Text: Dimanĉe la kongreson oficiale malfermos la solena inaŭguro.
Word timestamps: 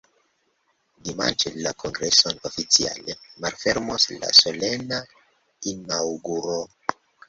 Dimanĉe 1.09 1.51
la 1.65 1.73
kongreson 1.83 2.41
oficiale 2.51 3.19
malfermos 3.45 4.11
la 4.19 4.35
solena 4.43 5.03
inaŭguro. 5.77 6.63